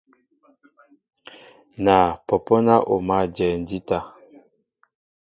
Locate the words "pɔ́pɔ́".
2.27-2.57